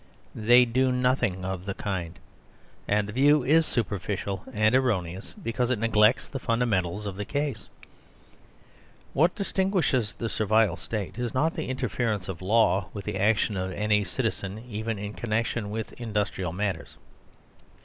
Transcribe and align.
They 0.33 0.65
do 0.65 0.91
nothing 0.91 1.45
of 1.45 1.63
the 1.65 1.75
kind; 1.75 2.17
and 2.87 3.07
the 3.07 3.11
view 3.13 3.43
is 3.43 3.67
super 3.67 3.99
ficial 3.99 4.41
and 4.51 4.73
erroneous 4.73 5.35
because 5.43 5.69
it 5.69 5.77
neglects 5.77 6.27
the 6.27 6.39
funda 6.39 6.65
mentals 6.65 7.05
of 7.05 7.17
the 7.17 7.23
case. 7.23 7.69
What 9.13 9.35
distinguishes 9.35 10.15
the 10.15 10.27
Servile 10.27 10.75
State 10.77 11.19
is 11.19 11.35
not 11.35 11.53
the 11.53 11.67
interference 11.69 12.27
of 12.29 12.41
law 12.41 12.89
with 12.93 13.05
the 13.05 13.19
action 13.19 13.53
155 13.53 14.03
THE 14.05 14.09
SERVILE 14.09 14.31
STATE 14.31 14.45
of 14.45 14.47
any 14.51 14.61
citizen 14.65 14.75
even 14.75 14.97
in 14.97 15.13
connection 15.13 15.69
with 15.69 15.93
industrial 16.01 16.51
matters. 16.51 16.97